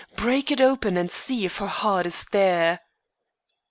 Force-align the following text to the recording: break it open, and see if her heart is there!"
break 0.15 0.49
it 0.49 0.59
open, 0.59 0.97
and 0.97 1.11
see 1.11 1.45
if 1.45 1.59
her 1.59 1.67
heart 1.67 2.07
is 2.07 2.23
there!" 2.31 2.79